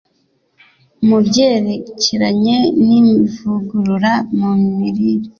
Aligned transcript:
Mu 1.07 1.17
byerekeranye 1.27 2.57
nivugurura 2.85 4.13
mu 4.39 4.51
mirire 4.75 5.27